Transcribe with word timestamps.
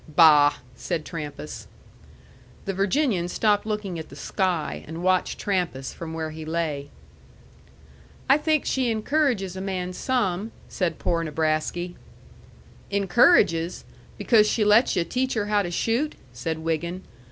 "Bah!" 0.07 0.55
said 0.75 1.05
Trampas. 1.05 1.67
The 2.65 2.73
Virginian 2.73 3.27
stopped 3.27 3.67
looking 3.67 3.99
at 3.99 4.09
the 4.09 4.15
sky, 4.15 4.83
and 4.87 5.03
watched 5.03 5.37
Trampas 5.37 5.93
from 5.93 6.11
where 6.15 6.31
he 6.31 6.43
lay. 6.43 6.89
"I 8.27 8.39
think 8.39 8.65
she 8.65 8.89
encourages 8.89 9.55
a 9.55 9.61
man 9.61 9.93
some," 9.93 10.53
said 10.67 10.97
poor 10.97 11.23
Nebrasky. 11.23 11.93
"Encourages? 12.89 13.83
Because 14.17 14.47
she 14.49 14.65
lets 14.65 14.95
yu' 14.95 15.03
teach 15.03 15.35
her 15.35 15.45
how 15.45 15.61
to 15.61 15.69
shoot," 15.69 16.15
said 16.33 16.57
Wiggin. 16.57 17.03